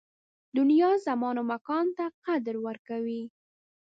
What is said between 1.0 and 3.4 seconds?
زمان او مکان ته قدر ورکوي